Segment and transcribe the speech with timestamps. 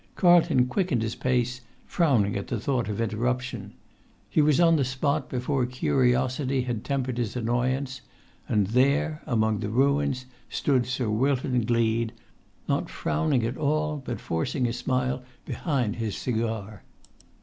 [0.15, 3.71] Carlton quickened his pace, frowning at the thought of interruption;
[4.31, 8.01] he was on the spot before curiosity had tem[Pg 121]pered his annoyance;
[8.49, 12.13] and there among the ruins stood Sir Wilton Gleed,
[12.67, 16.81] not frowning at all, but forcing a smile behind his cigar.